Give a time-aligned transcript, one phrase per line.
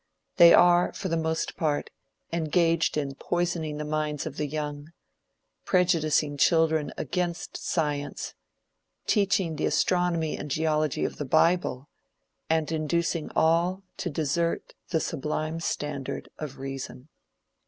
[0.37, 1.91] They are, for the most part,
[2.33, 4.87] engaged in poisoning the minds of the young,
[5.63, 8.33] prejudicing children against science,
[9.05, 11.87] teaching the astronomy and geology of the bible,
[12.49, 17.09] and inducing all to desert the sublime standard of reason.